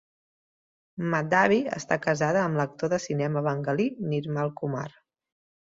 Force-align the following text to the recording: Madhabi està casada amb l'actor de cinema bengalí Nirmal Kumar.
Madhabi 1.11 1.59
està 1.81 1.99
casada 2.07 2.41
amb 2.47 2.59
l'actor 2.63 2.93
de 2.95 3.01
cinema 3.07 3.47
bengalí 3.51 3.87
Nirmal 4.15 4.55
Kumar. 4.63 4.91